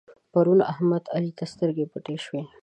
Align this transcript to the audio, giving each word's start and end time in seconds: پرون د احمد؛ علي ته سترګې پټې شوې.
پرون 0.31 0.57
د 0.61 0.69
احمد؛ 0.71 1.03
علي 1.15 1.31
ته 1.37 1.45
سترګې 1.53 1.85
پټې 1.91 2.15
شوې. 2.25 2.41